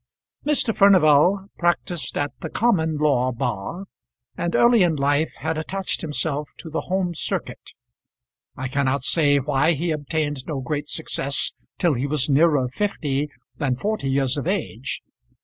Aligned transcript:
Mr. 0.43 0.75
Furnival 0.75 1.45
practised 1.59 2.17
at 2.17 2.31
the 2.39 2.49
common 2.49 2.97
law 2.97 3.31
bar, 3.31 3.85
and 4.35 4.55
early 4.55 4.81
in 4.81 4.95
life 4.95 5.35
had 5.41 5.59
attached 5.59 6.01
himself 6.01 6.49
to 6.57 6.71
the 6.71 6.81
home 6.89 7.13
circuit. 7.13 7.73
I 8.57 8.67
cannot 8.67 9.03
say 9.03 9.37
why 9.37 9.73
he 9.73 9.91
obtained 9.91 10.47
no 10.47 10.59
great 10.59 10.87
success 10.87 11.53
till 11.77 11.93
he 11.93 12.07
was 12.07 12.29
nearer 12.31 12.67
fifty 12.69 13.29
than 13.59 13.75
forty 13.75 14.09
years 14.09 14.37
of 14.37 14.47
age. 14.47 15.03